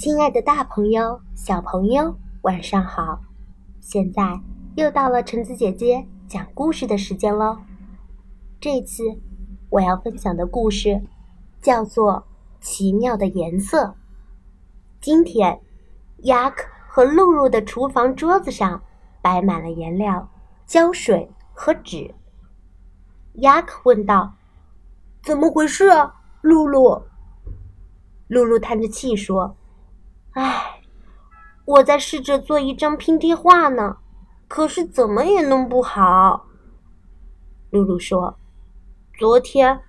[0.00, 3.20] 亲爱的，大朋友、小朋友，晚上好！
[3.80, 4.40] 现在
[4.74, 7.58] 又到了橙子姐姐讲故事的时间喽。
[8.58, 9.02] 这次
[9.68, 11.02] 我要分享的故事
[11.60, 12.14] 叫做
[12.66, 13.84] 《奇妙的颜色》。
[15.02, 15.60] 今天，
[16.22, 18.82] 雅克和露露的厨房桌子上
[19.20, 20.30] 摆满了颜料、
[20.64, 22.14] 胶水和纸。
[23.34, 24.32] 雅克问道
[25.22, 27.02] ：“怎么回事啊，露露？”
[28.28, 29.58] 露露叹着气说。
[31.70, 33.98] 我在试着做一张拼贴画呢，
[34.48, 36.46] 可是怎么也弄不好。
[37.70, 38.36] 露露说
[39.16, 39.80] ：“昨天，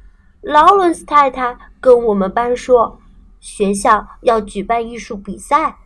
[0.42, 3.00] 劳伦斯太太跟我们班说，
[3.40, 5.80] 学校要举办艺术比赛，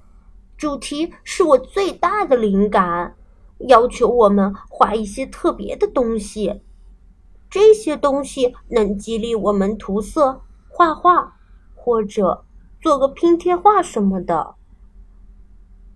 [0.58, 3.16] 主题是我最大的灵感，
[3.59, 6.62] 要求我们画一些特别的东西。
[7.50, 11.38] 这些东西能激励我们涂色、画画，
[11.73, 12.44] 或者……”
[12.81, 14.53] 做个拼贴画什么的，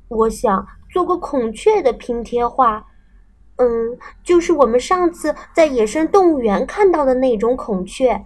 [0.10, 2.86] 我想做个孔雀的拼贴画，
[3.56, 8.26] 嗯，就是我们上次在野生动物园看到的那种孔雀。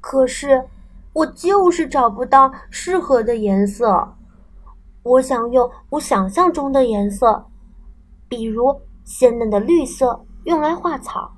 [0.00, 0.68] 可是
[1.12, 4.14] 我就是找不到适合的颜色，
[5.02, 7.46] 我想用我想象中的颜色，
[8.28, 11.32] 比如鲜嫩的绿色用来画草，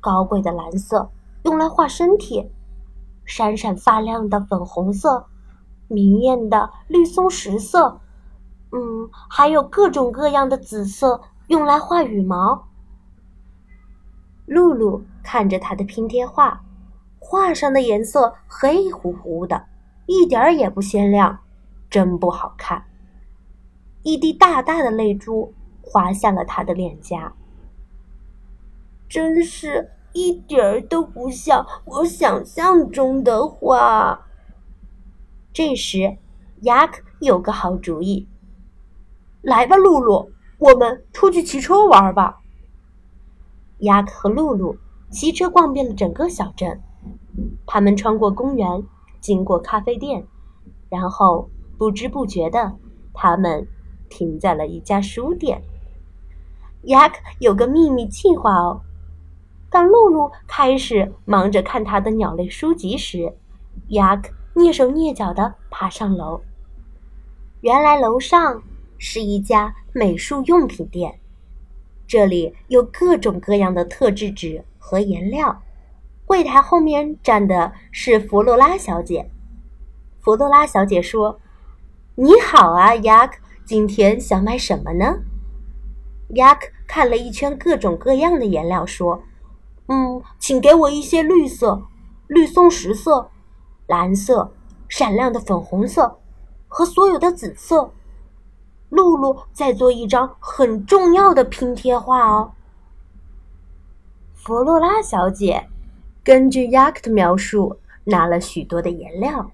[0.00, 1.10] 高贵的蓝色
[1.42, 2.50] 用来画身体，
[3.24, 5.26] 闪闪发亮的粉红色。
[5.88, 8.00] 明艳的绿松石色，
[8.72, 12.68] 嗯，还有各种各样的紫色，用来画羽毛。
[14.46, 16.62] 露露看着他的拼贴画，
[17.18, 19.66] 画上的颜色黑乎乎的，
[20.06, 21.40] 一点儿也不鲜亮，
[21.88, 22.84] 真不好看。
[24.02, 27.34] 一滴大大的泪珠滑下了他的脸颊，
[29.08, 34.26] 真是一点儿都不像我想象中的画。
[35.52, 36.16] 这时，
[36.62, 38.26] 雅克有个好主意。
[39.42, 42.40] 来吧，露露，我们出去骑车玩吧。
[43.78, 44.76] 雅克和露露
[45.10, 46.80] 骑车逛遍了整个小镇。
[47.66, 48.82] 他们穿过公园，
[49.20, 50.26] 经过咖啡店，
[50.88, 51.48] 然后
[51.78, 52.76] 不知不觉的，
[53.14, 53.66] 他们
[54.08, 55.62] 停在了一家书店。
[56.82, 58.80] 雅克有个秘密计划哦。
[59.70, 63.34] 当露露开始忙着看他的鸟类书籍时，
[63.88, 64.30] 雅克。
[64.52, 66.40] 蹑手蹑脚的爬上楼。
[67.60, 68.60] 原来楼上
[69.02, 71.18] 是一家美术用品店，
[72.06, 75.62] 这里有各种各样的特制纸和颜料。
[76.26, 79.30] 柜台后面站的是弗洛拉小姐。
[80.20, 81.40] 弗洛拉小姐说
[82.14, 85.16] ：“你好啊，雅克，今天想买什么呢？”
[86.36, 89.24] 雅克看了一圈各种各样的颜料，说
[89.88, 91.82] ：“嗯，请给我一些绿色，
[92.28, 93.30] 绿松石色。”
[93.88, 94.52] 蓝色、
[94.88, 96.20] 闪亮的粉红色
[96.68, 97.92] 和所有的紫色。
[98.90, 102.52] 露露在做一张很重要的拼贴画哦。
[104.34, 105.66] 弗洛拉小姐
[106.22, 109.50] 根据雅克的描述拿了许多的颜料。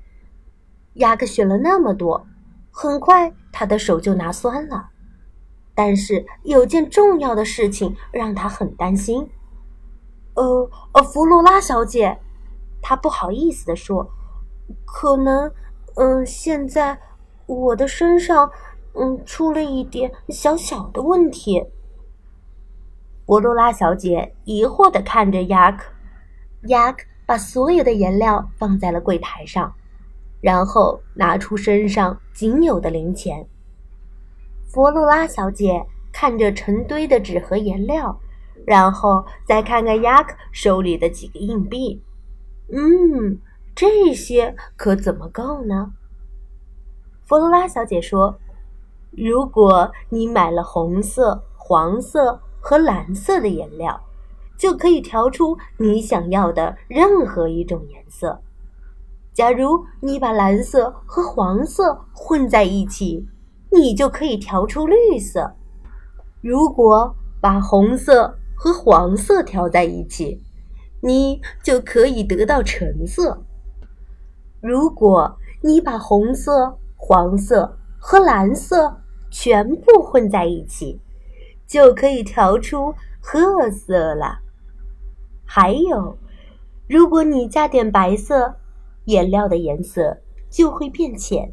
[0.94, 2.26] 雅克选了那么多，
[2.70, 4.88] 很快他的手就拿酸了。
[5.74, 9.28] 但是有件重要的事情让他很担心。
[10.34, 12.18] 呃呃，弗洛拉小姐，
[12.80, 14.10] 他不好意思地说。
[14.84, 15.52] 可能，
[15.96, 16.98] 嗯，现在
[17.46, 18.50] 我的身上，
[18.98, 21.64] 嗯，出了一点小小的问题。
[23.24, 25.92] 博罗拉小姐疑惑的看着雅克，
[26.68, 29.74] 雅克把所有的颜料放在了柜台上，
[30.40, 33.46] 然后拿出身上仅有的零钱。
[34.68, 38.18] 佛罗拉小姐看着成堆的纸和颜料，
[38.66, 42.02] 然后再看看雅克手里的几个硬币，
[42.72, 43.40] 嗯。
[43.78, 45.92] 这些可怎么够呢？
[47.26, 48.38] 弗罗拉小姐说
[49.16, 53.98] ：“如果你买了红色、黄色和蓝色的颜料，
[54.58, 58.40] 就可以调出你想要的任何一种颜色。
[59.32, 63.26] 假如你把蓝色和黄色混在一起，
[63.70, 65.54] 你就可以调出绿色。
[66.42, 70.42] 如果把红色和黄色调在一起，
[71.00, 73.42] 你就可以得到橙色。”
[74.60, 81.00] 如果你把红色、黄色和蓝色全部混在一起，
[81.66, 84.38] 就可以调出褐色了。
[85.44, 86.18] 还有，
[86.88, 88.56] 如果你加点白色，
[89.04, 90.18] 颜料的颜色
[90.50, 91.52] 就会变浅。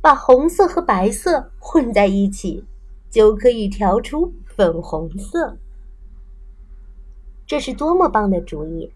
[0.00, 2.64] 把红色和白色混在一起，
[3.10, 5.56] 就可以调出粉红色。
[7.46, 8.92] 这是多么棒的主意！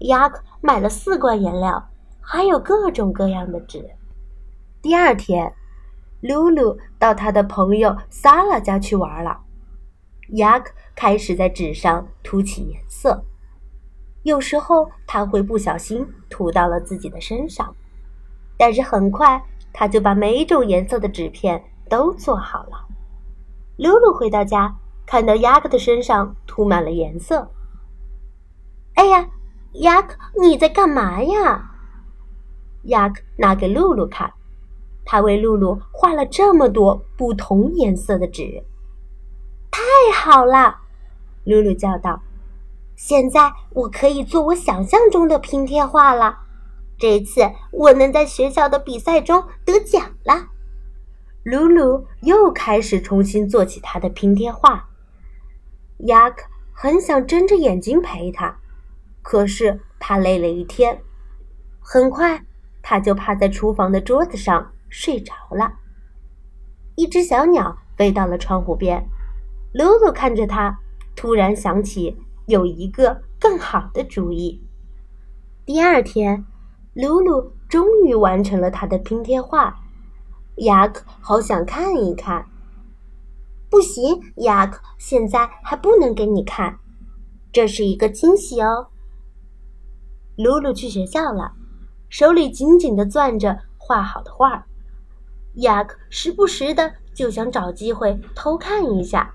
[0.00, 1.86] 雅克买了四罐颜料。
[2.32, 3.84] 还有各种各样的纸。
[4.80, 5.52] 第二天，
[6.20, 9.40] 露露到他的朋友萨拉家去玩了。
[10.34, 13.24] 雅克开始在纸上涂起颜色，
[14.22, 17.74] 有时候他会不小心涂到了自己的身上，
[18.56, 22.86] 但是很快他就把每种颜色的纸片都做好了。
[23.76, 24.76] 露露回到家，
[25.06, 27.50] 看到雅克的身上涂满了颜色。
[28.94, 29.26] 哎呀，
[29.72, 31.70] 雅克，你在干嘛呀？
[32.84, 34.32] 雅克拿给露露看。
[35.12, 38.62] 他为露露画了这么多不同颜色的纸，
[39.68, 39.82] 太
[40.14, 40.82] 好了！
[41.42, 42.22] 露露叫道
[42.94, 46.38] ：“现在我可以做我想象中的拼贴画了。
[46.96, 47.40] 这次
[47.72, 50.46] 我能在学校的比赛中得奖了。”
[51.42, 54.88] 露露又开始重新做起她的拼贴画。
[56.06, 58.56] 雅克很想睁着眼睛陪她，
[59.22, 61.02] 可是他累了一天，
[61.80, 62.44] 很快
[62.80, 64.70] 他就趴在厨房的桌子上。
[64.90, 65.72] 睡着了，
[66.96, 69.02] 一只小鸟飞到了窗户边。
[69.72, 70.76] 露露看着它，
[71.14, 74.60] 突然想起有一个更好的主意。
[75.64, 76.44] 第二天，
[76.94, 79.78] 露露终于完成了她的拼贴画。
[80.56, 82.44] 雅克好想看一看。
[83.70, 86.80] 不行，雅克，现在还不能给你看，
[87.52, 88.88] 这是一个惊喜哦。
[90.36, 91.52] 露露去学校了，
[92.08, 94.64] 手里紧紧地攥着画好的画儿。
[95.60, 99.34] 雅克时不时的就想找机会偷看一下。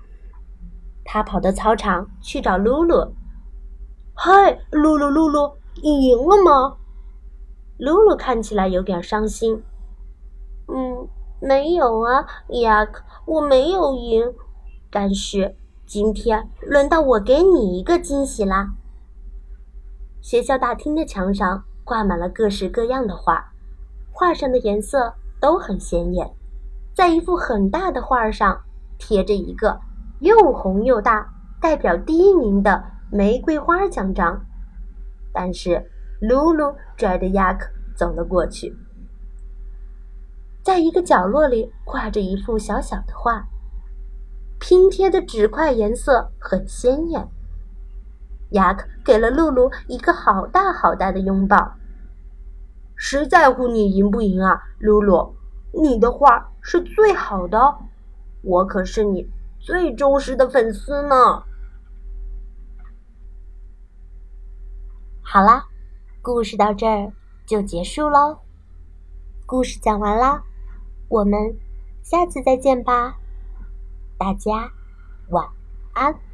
[1.04, 3.14] 他跑到操场去找露露。
[4.14, 5.52] 嗨，露露，露露，
[5.82, 6.76] 你赢了吗？
[7.78, 9.62] 露露看起来有点伤心。
[10.68, 11.06] 嗯，
[11.40, 14.32] 没有啊，雅克，我没有赢。
[14.90, 18.72] 但是今天轮到我给你一个惊喜啦。
[20.20, 23.52] 学校大厅的墙上挂满了各式各样的画，
[24.10, 25.14] 画上的颜色。
[25.40, 26.30] 都很显眼，
[26.94, 28.60] 在一幅很大的画上
[28.98, 29.78] 贴着一个
[30.20, 31.26] 又红又大、
[31.60, 34.40] 代表第一名的玫瑰花奖章。
[35.32, 35.90] 但是
[36.20, 38.74] 露露拽着雅克走了过去，
[40.62, 43.44] 在一个角落里挂着一幅小小的画，
[44.58, 47.28] 拼贴的纸块颜色很鲜艳。
[48.52, 51.74] 雅克给了露露一个好大好大的拥抱。
[52.96, 55.34] 谁在乎你赢不赢啊，露露？
[55.72, 57.76] 你的画是最好的，
[58.42, 61.44] 我可是你最忠实的粉丝呢。
[65.22, 65.66] 好啦，
[66.22, 67.12] 故事到这儿
[67.44, 68.38] 就结束喽。
[69.44, 70.42] 故事讲完啦，
[71.08, 71.38] 我们
[72.02, 73.16] 下次再见吧。
[74.18, 74.72] 大家
[75.28, 75.46] 晚
[75.92, 76.25] 安。